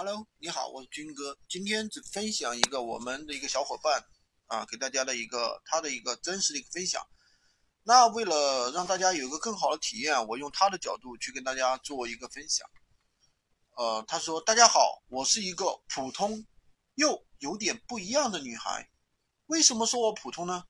[0.00, 1.36] Hello，你好，我是军哥。
[1.48, 4.00] 今天只分享一个我们的一个小伙伴
[4.46, 7.04] 啊，给大家的一个他的一个真实的一个分享。
[7.82, 12.64] 那为了让大家有一个更好的体验，我用他的角度去跟大家做一个分享。
[13.76, 16.46] 呃，他说：“大家好，我是一个普通
[16.94, 18.88] 又有点不一样的女孩。
[19.46, 20.62] 为什么说我普通呢？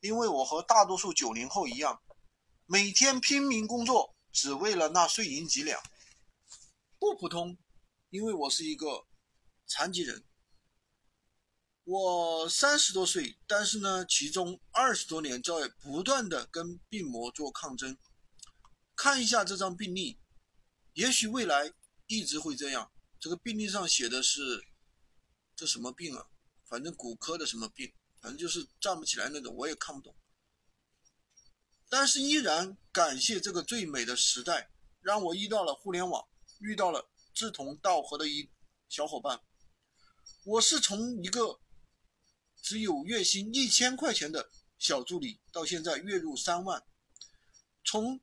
[0.00, 2.02] 因为我和大多数九零后一样，
[2.66, 5.80] 每天拼命工作，只为了那碎银几两。
[6.98, 7.56] 不普通。”
[8.10, 9.06] 因为我是一个
[9.66, 10.24] 残疾人，
[11.84, 17.98] 我三十多岁，但是呢，其中二十多年在不断的跟病魔做抗争。
[18.96, 20.18] 看一下这张病历，
[20.94, 21.74] 也许未来
[22.06, 22.90] 一直会这样。
[23.20, 24.64] 这个病历上写的是
[25.54, 26.26] 这什么病啊？
[26.64, 30.16] 反正骨科的什么病，反正就是站不起来那种，我也看不懂。
[31.90, 34.70] 但是依然感谢这个最美的时代，
[35.02, 36.26] 让我遇到了互联网，
[36.60, 37.10] 遇到了。
[37.38, 38.50] 志同道合的一
[38.88, 39.40] 小伙伴，
[40.42, 41.60] 我是从一个
[42.60, 46.84] 只有月薪一千块钱的小助理，到现在月入三万，
[47.84, 48.20] 从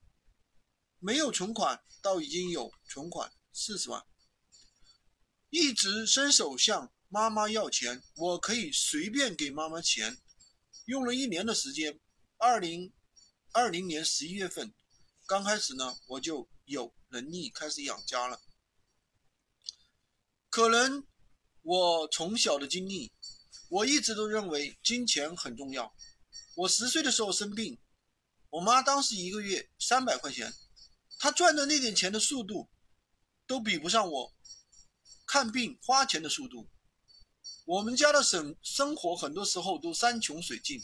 [0.99, 4.05] 没有存款到已经有存款四十万，
[5.49, 10.17] 一直伸手向妈妈要钱，我可以随便给妈妈钱，
[10.87, 12.01] 用了一年的时间，
[12.35, 12.91] 二零
[13.53, 14.73] 二零年十一月份，
[15.25, 18.41] 刚开始呢，我就有能力开始养家了。
[20.55, 21.05] 可能
[21.63, 23.11] 我从小的经历，
[23.67, 25.93] 我一直都认为金钱很重要。
[26.55, 27.77] 我十岁的时候生病，
[28.51, 30.53] 我妈当时一个月三百块钱，
[31.19, 32.69] 她赚的那点钱的速度，
[33.45, 34.33] 都比不上我
[35.27, 36.69] 看病花钱的速度。
[37.65, 40.81] 我们家的生生活很多时候都山穷水尽，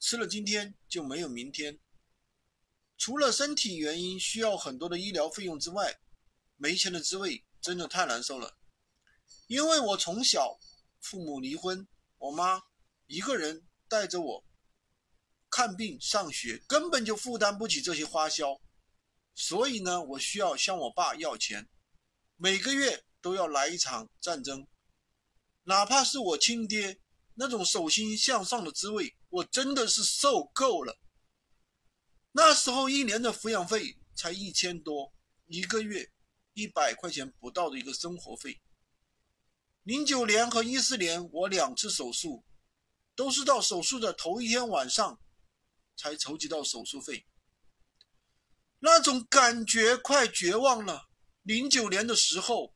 [0.00, 1.78] 吃了今天就没有明天。
[2.98, 6.00] 除了身体原因需要很多的医疗费用之外，
[6.56, 8.58] 没钱的滋味真的太难受了。
[9.46, 10.58] 因为我从小
[11.00, 11.86] 父母离婚，
[12.18, 12.62] 我妈
[13.06, 14.44] 一个人带着我
[15.50, 18.60] 看病上学，根本就负担不起这些花销，
[19.34, 21.68] 所以呢，我需要向我爸要钱，
[22.36, 24.66] 每个月都要来一场战争，
[25.64, 27.00] 哪怕是我亲爹
[27.34, 30.98] 那种手心向上的滋味，我真的是受够了。
[32.32, 35.12] 那时候一年的抚养费才一千多，
[35.46, 36.10] 一个月
[36.54, 38.60] 一百块钱不到的一个生活费。
[39.84, 42.42] 零九年和一四年，我两次手术，
[43.14, 45.20] 都是到手术的头一天晚上
[45.94, 47.26] 才筹集到手术费。
[48.78, 51.10] 那种感觉快绝望了。
[51.42, 52.74] 零九年的时候，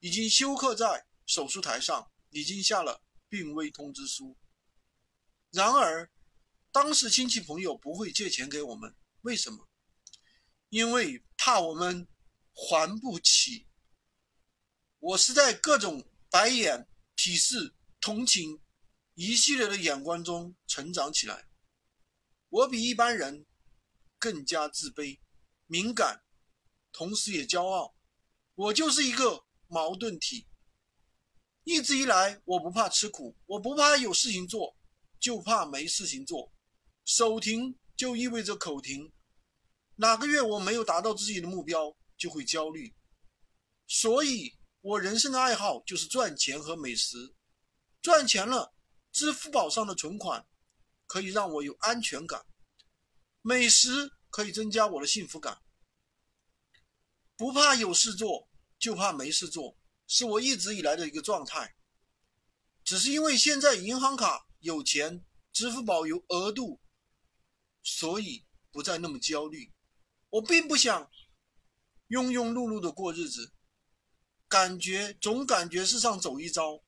[0.00, 4.36] 已经休克在手术台上，已经下了病危通知书。
[5.52, 6.10] 然而，
[6.72, 9.68] 当时亲戚朋友不会借钱给我们，为什么？
[10.70, 12.08] 因为怕我们
[12.52, 13.68] 还不起。
[14.98, 16.04] 我是在各种。
[16.32, 18.58] 白眼、鄙视、同情，
[19.12, 21.46] 一系列的眼光中成长起来。
[22.48, 23.44] 我比一般人
[24.18, 25.20] 更加自卑、
[25.66, 26.22] 敏感，
[26.90, 27.94] 同时也骄傲。
[28.54, 30.48] 我就是一个矛盾体。
[31.64, 34.74] 一直以来，我不怕吃苦，我不怕有事情做，
[35.20, 36.50] 就怕没事情做。
[37.04, 39.12] 手停就意味着口停。
[39.96, 42.94] 哪个月我没有达到自己的目标，就会焦虑。
[43.86, 44.56] 所以。
[44.82, 47.36] 我人生的爱好就是赚钱和美食，
[48.00, 48.74] 赚钱了，
[49.12, 50.44] 支付宝上的存款
[51.06, 52.44] 可以让我有安全感，
[53.42, 55.62] 美食可以增加我的幸福感。
[57.36, 59.78] 不怕有事做，就怕没事做，
[60.08, 61.76] 是我一直以来的一个状态。
[62.82, 66.80] 只是因为现在银行卡有钱，支付宝有额度，
[67.84, 69.72] 所以不再那么焦虑。
[70.30, 71.08] 我并不想
[72.08, 73.52] 庸庸碌碌的过日子。
[74.52, 76.82] 感觉总感觉世上走一遭，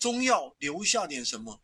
[0.00, 1.62] 终要留下点什么。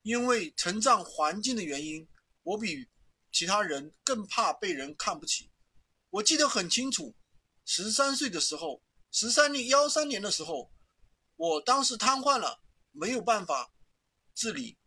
[0.00, 2.08] 因为成长环境的原因，
[2.42, 2.88] 我比
[3.30, 5.50] 其他人更怕被人看不起。
[6.08, 7.14] 我记得很清楚，
[7.66, 10.72] 十三岁的时候，十三年幺三年的时候，
[11.36, 12.62] 我当时瘫痪了，
[12.92, 13.70] 没有办法
[14.32, 14.78] 自理。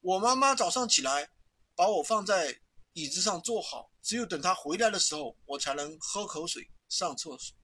[0.00, 1.30] 我妈妈早上起来
[1.74, 2.60] 把我放在
[2.92, 7.57] 椅子上坐好，只有等她回来的时候，我才能喝口水、上厕所。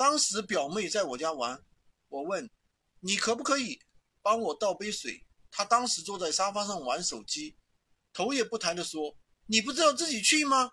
[0.00, 1.62] 当时表妹在我家玩，
[2.08, 2.50] 我问
[3.00, 3.82] 你可不可以
[4.22, 5.26] 帮我倒杯水？
[5.50, 7.58] 她当时坐在沙发上玩手机，
[8.10, 10.72] 头也不抬的说：“你不知道自己去吗？”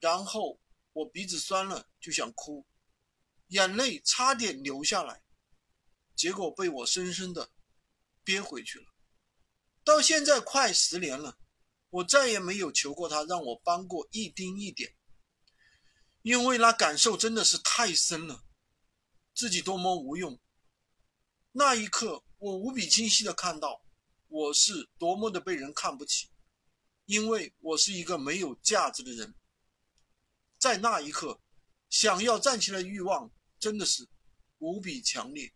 [0.00, 0.60] 然后
[0.94, 2.66] 我鼻子酸了，就想哭，
[3.50, 5.22] 眼泪差点流下来，
[6.16, 7.52] 结果被我深深的
[8.24, 8.86] 憋回去了。
[9.84, 11.38] 到现在快十年了，
[11.90, 14.96] 我再也没有求过她让我帮过一丁一点。
[16.22, 18.44] 因为那感受真的是太深了，
[19.34, 20.38] 自己多么无用。
[21.52, 23.82] 那一刻，我无比清晰的看到，
[24.28, 26.28] 我是多么的被人看不起，
[27.06, 29.34] 因为我是一个没有价值的人。
[30.58, 31.40] 在那一刻，
[31.88, 34.06] 想要站起来的欲望真的是
[34.58, 35.52] 无比强烈，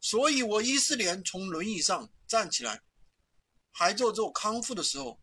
[0.00, 2.82] 所以我一四年从轮椅上站起来，
[3.70, 5.20] 还做做康复的时候，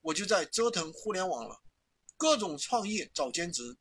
[0.00, 1.60] 我就在折腾互联网了，
[2.16, 3.76] 各种创业找兼职，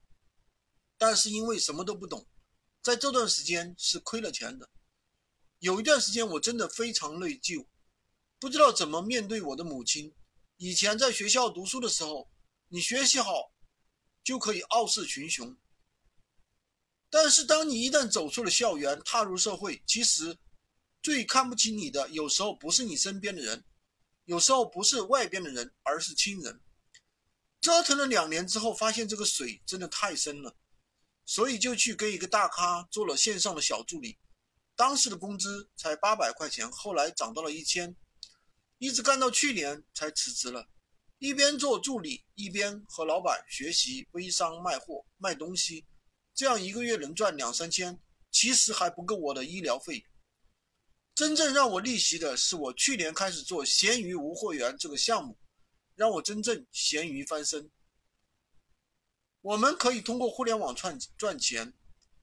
[1.01, 2.27] 但是因为什么都不懂，
[2.83, 4.69] 在这段时间是亏了钱的。
[5.57, 7.65] 有一段时间，我真的非常内疚，
[8.37, 10.13] 不知道怎么面对我的母亲。
[10.57, 12.29] 以前在学校读书的时候，
[12.67, 13.51] 你学习好
[14.23, 15.57] 就可以傲视群雄，
[17.09, 20.37] 但是当你一旦走出了校园，踏入社会，其实
[21.01, 23.65] 最看不起你的，有时候不是你身边的人，
[24.25, 26.61] 有时候不是外边的人，而是亲人。
[27.59, 30.55] 折腾了两年之后，发现这个水真的太深了，
[31.31, 34.19] 所以就去跟一个大咖做了线上的小助理。
[34.75, 37.95] 当时的工资才八百块钱，后来涨到了一千，
[38.79, 40.67] 一直干到去年才辞职了。
[41.19, 45.85] 一边做助理，一边和老板学习微商卖货卖东西，
[46.35, 47.97] 这样一个月能赚两三千，
[48.29, 50.05] 其实还不够我的医疗费。
[51.15, 55.37] 真正让我逆袭的是，我去年开始做闲鱼无货源这个项目，
[55.95, 57.71] 让我真正闲鱼翻身。
[59.41, 61.73] 我们可以通过互联网赚赚钱。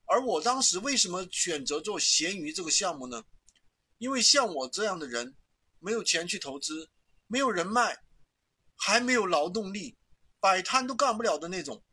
[0.07, 3.25] 而我当时为什么选择做闲鱼这个项目呢？
[3.99, 5.37] 因为像我这样的人，
[5.81, 6.91] 没有钱去投资，
[7.27, 7.99] 没有人脉，
[8.77, 9.99] 还没有劳动力，
[10.41, 11.85] 摆摊都干不了的那种，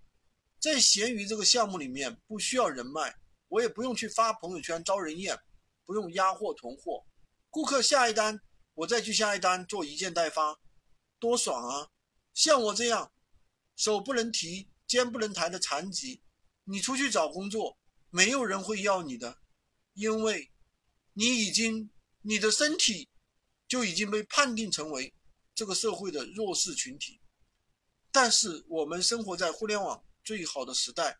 [0.60, 3.16] 在闲鱼这个项目里面不需要人脉，
[3.50, 5.38] 我也不用去发朋友圈招人厌，
[5.84, 7.06] 不用压货囤货，
[7.50, 8.40] 顾客下一单
[8.76, 10.58] 我再去下一单做一件代发，
[11.20, 11.90] 多爽啊！
[12.34, 13.12] 像我这样
[13.76, 16.22] 手不能提、肩不能抬的残疾，
[16.66, 17.78] 你出去找工作。
[18.10, 19.40] 没有人会要你的，
[19.94, 20.52] 因为，
[21.14, 21.90] 你已经
[22.22, 23.10] 你的身体
[23.68, 25.14] 就已经被判定成为
[25.54, 27.20] 这个社会的弱势群体。
[28.12, 31.20] 但是我们生活在互联网最好的时代，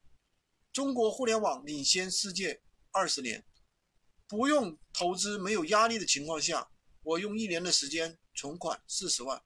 [0.72, 2.62] 中国互联网领先世界
[2.92, 3.46] 二十年，
[4.26, 6.70] 不用投资没有压力的情况下，
[7.02, 9.44] 我用一年的时间存款四十万。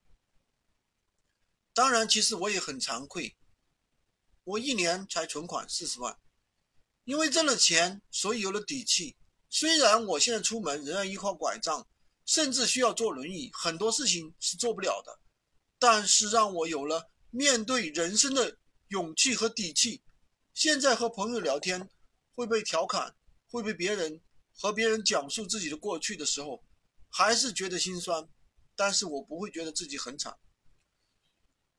[1.74, 3.36] 当然，其实我也很惭愧，
[4.50, 6.16] 我一年才存款四十万。
[7.04, 9.16] 因为挣了钱，所以有了底气。
[9.48, 11.86] 虽然我现在出门仍然依靠拐杖，
[12.24, 15.18] 甚至需要坐轮椅，很多事情是做不了的，
[15.78, 18.56] 但是让我有了面对人生的
[18.88, 20.02] 勇气和底气。
[20.54, 21.88] 现在和朋友聊天
[22.34, 23.16] 会被调侃，
[23.50, 24.20] 会被别人
[24.52, 26.62] 和别人讲述自己的过去的时候，
[27.08, 28.28] 还是觉得心酸，
[28.76, 30.36] 但是我不会觉得自己很惨。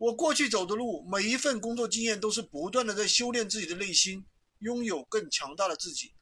[0.01, 4.25] 我过去走的路，每一份工作经验都是不断的在修炼自己的内心。
[4.57, 6.13] 拥有更强大的自己。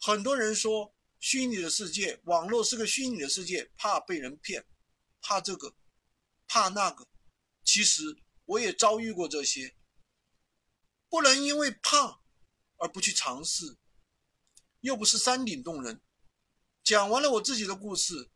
[0.00, 4.64] 很多人说，虚拟的世界，网络是个虚拟的世界，怕被人骗，
[5.20, 5.74] 怕这个，
[6.46, 7.06] 怕那个。
[7.64, 9.74] 其实我也遭遇过这些，
[11.08, 12.20] 不能因为怕
[12.76, 13.76] 而不去尝试，
[14.80, 16.00] 又不是山顶洞人。
[16.84, 18.30] 讲完了我自己的故事，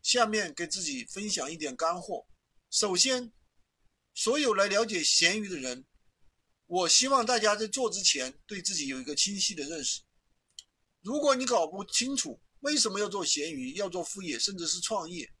[0.00, 2.26] 下面给自己分享一点干货。
[2.70, 3.32] 首先，
[4.18, 5.86] 所有来了解闲鱼的人。
[6.66, 10.02] 我希望大家在做之前对自己有一个清晰的认识。
[11.02, 15.32] 如果你搞不清楚为什么要做闲鱼、要做副业，甚至是创业，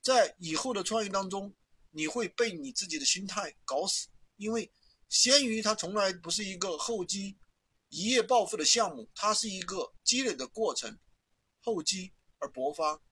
[0.00, 1.54] 在以后的创业当中，
[1.90, 4.08] 你会被你自己的心态搞死。
[4.36, 4.72] 因为
[5.10, 7.36] 闲鱼它从来不是一个厚积
[7.90, 10.98] 一夜暴富的项目，它是一个积累的过程，
[11.60, 13.02] 厚积而薄发。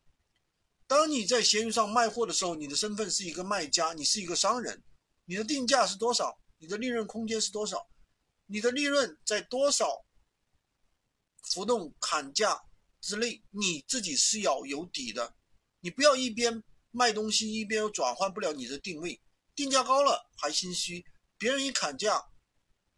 [0.87, 4.83] 当你在闲鱼上卖货的时候，你的身份是一个卖家，你是一个商人，
[5.25, 6.39] 你的定价是多少？
[6.59, 7.89] 你的利润空间是多少？
[8.47, 10.05] 你的利润在多少
[11.43, 12.63] 浮动砍价
[13.01, 13.43] 之内？
[13.51, 15.35] 你自己是要有底的。
[15.81, 16.63] 你不要一边
[16.93, 19.21] 卖东西一边又转换不了你的定位，
[19.55, 21.05] 定价高了还心虚。
[21.37, 22.25] 别人一砍价，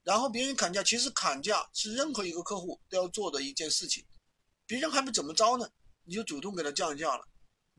[0.05, 4.05] 然后别人砍价，其实砍价是任何一个客户都要做的一件事情。
[4.67, 5.69] 别人还没怎么着呢，
[6.05, 7.27] 你就主动给他降价了，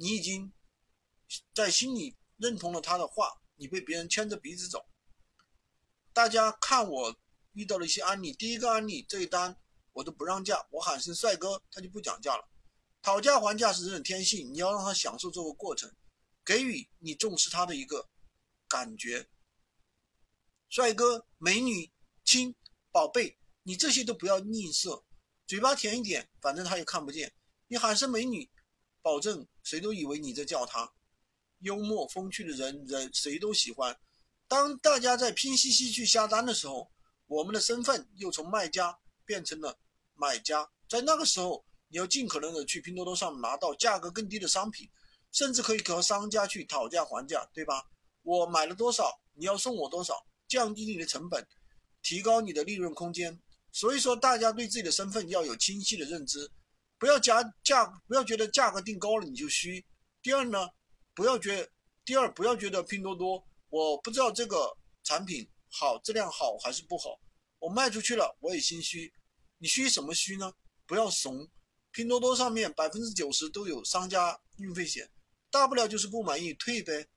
[0.02, 0.54] 你已经
[1.54, 4.86] 在心里认同了他的话，你被别人牵着鼻子走。
[6.14, 7.18] 大家看我
[7.52, 9.58] 遇到了一些案例，第一个案例这一单
[9.92, 12.50] 我都不让价，我喊声帅哥，他就不讲价了。
[13.02, 15.94] 讨价还价是人的天性，你要让他享受这个过程，
[16.46, 18.10] 给予你重视他的一个
[18.70, 19.30] 感觉。
[20.70, 21.92] 帅哥、美女、
[22.24, 22.56] 亲、
[22.90, 25.04] 宝贝，你这些都不要吝啬，
[25.46, 27.34] 嘴巴甜一点，反正他也看不见。
[27.68, 28.50] 你喊声美女，
[29.02, 30.92] 保证谁都以为你在叫他。
[31.60, 33.98] 幽默风趣的人，人谁都喜欢。
[34.48, 36.90] 当大家在拼夕夕去下单的时候，
[37.28, 39.78] 我们的身份又从卖家变成了
[40.16, 40.70] 买家。
[40.88, 44.90] 在那个时候，你要尽可能的去拼多多上拿到价格更低的商品，
[45.32, 47.84] 甚至可以和商家去讨价还价，对吧？
[48.24, 51.46] 我买了多少，你要送我多少，降低你的成本，
[52.02, 53.40] 提高你的利润空间。
[53.72, 56.50] 所以说，大家对自己的身份要有清晰的认知，
[57.00, 59.84] 不要加价，不要觉得价格定高了你就虚。
[60.22, 60.68] 第二呢，
[61.16, 61.68] 不要觉，
[62.04, 67.18] 第二不要觉得拼多多，我不知道这个产品好，质量好还是不好，
[67.60, 69.12] 我卖出去了我也心虚。
[69.58, 70.54] 你虚什么虚呢？
[70.86, 71.50] 不要怂，
[71.92, 75.10] 拼多多上面百分之九十都有商家运费险，
[75.50, 77.08] 大不了就是不满意退呗。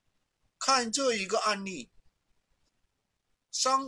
[0.58, 1.90] 看这一个案例，
[3.50, 3.84] 商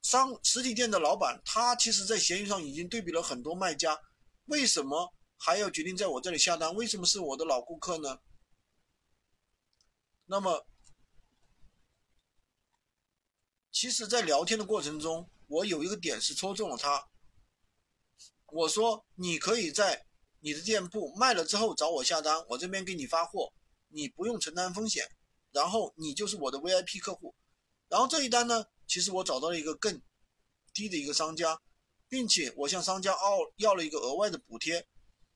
[0.00, 4.00] 商实体店的老板，他其实在闲鱼上已经对比了很多卖家，
[4.46, 5.12] 为什么
[5.44, 6.74] 还要决定在我这里下单？
[6.74, 8.20] 为什么是我的老顾客呢？
[10.24, 10.66] 那么，
[13.70, 17.10] 其实，在聊天的过程中，我有一个点是戳中了他。
[18.46, 20.06] 我说，你可以在
[20.40, 23.52] 你的店铺卖了之后找我下单，我这边给你发货，
[23.88, 25.06] 你不用承担风险，
[25.52, 27.34] 然后你就是我的 VIP 客户。
[27.90, 30.00] 然后这一单呢，其实我找到了一个更
[30.72, 31.60] 低的一个商家，
[32.08, 34.88] 并且我向商家要要了一个额外的补贴，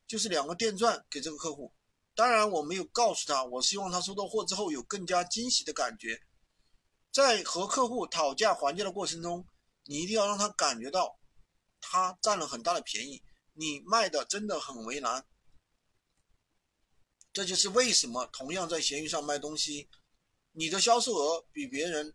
[0.08, 1.72] 就是两个电钻给这个客户。
[2.16, 6.20] 当然我没有告诉他，我希望他收到货之后有更加惊喜的感觉。
[7.12, 9.46] 在和客户讨价还价的过程中，
[9.84, 11.16] 你一定要让他感觉到。
[11.80, 13.22] 他占了很大的便宜，
[13.52, 15.24] 你卖的真的很为难。
[17.32, 19.88] 这就是为什么同样在闲鱼上卖东西，
[20.50, 22.12] 你的销售额比别人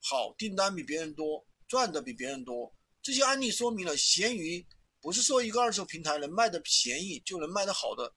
[0.00, 2.72] 好，订单比别人多，赚的比别人多。
[3.02, 4.64] 这些案例说明了，闲鱼
[5.00, 8.14] 不是说一个二手平台能卖的便宜就能卖得好的。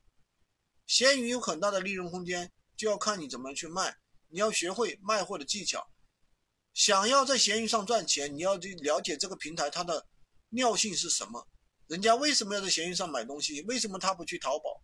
[0.87, 3.97] 闲鱼有很大的利润空间，就要看你怎么去卖。
[4.29, 5.87] 你要学会卖货的技巧。
[6.73, 10.07] 想要在闲鱼上赚钱，你要去了解这个平台它的。
[10.53, 11.47] 尿性是什么？
[11.87, 13.61] 人家为什么要在闲鱼上买东西？
[13.61, 14.81] 为什么他不去淘宝？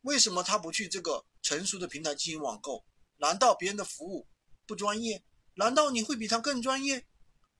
[0.00, 2.84] 为什么他不去这个成熟的平台进行网购？
[3.18, 4.26] 难道别人的服务
[4.66, 5.22] 不专业？
[5.54, 7.06] 难道你会比他更专业？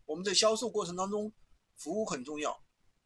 [0.05, 1.33] 我们在销售过程当中，
[1.77, 2.61] 服务很重要。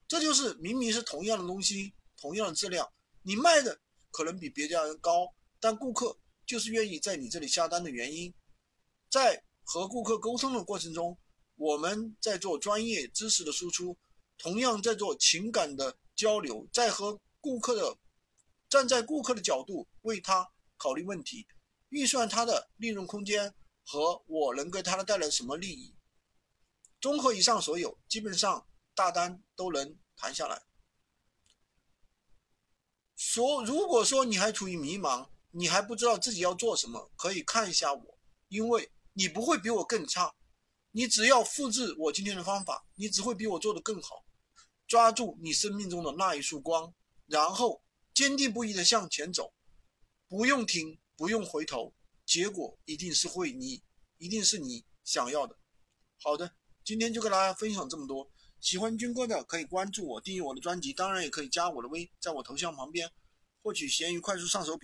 [0.06, 2.90] 这就是明明是同样的东西，同样的质量，
[3.23, 3.80] 你卖的
[4.11, 8.32] 可能比别家人高，但顾客就是愿意在你这里下单的原因。
[9.11, 11.16] 在和顾客沟通的过程中。
[11.56, 13.96] 我们在做专业知识的输出，
[14.37, 17.96] 同样在做情感的交流，在和顾客的
[18.68, 21.46] 站在顾客的角度为他考虑问题，
[21.90, 25.94] 预算他的利润空间和我能给他带来什么利益。
[27.00, 30.62] 综合以上所有，基本上大单都能谈下来。
[33.16, 38.18] 说，如果说你还处于迷茫，你还不知道自己要做什么，可以看一下我，
[38.49, 40.34] 因为你不会比我更差。
[40.90, 44.25] 你只要复制我今天的方法，你只会比我做的更好。
[44.87, 46.94] 抓住你生命中的那一束光，
[47.26, 47.82] 然后
[48.12, 49.52] 坚定不移的向前走，
[50.28, 51.94] 不用停，不用回头，
[52.26, 53.82] 结果一定是会你，
[54.18, 55.58] 一定是你想要的。
[56.23, 58.30] 好的，今天就跟大家分享这么多。
[58.64, 63.11] 喜欢军哥的可以关注我，订阅我的专辑，当然也可以加我的微，在我头像旁边
[63.62, 64.83] 获取闲鱼快速上手笔。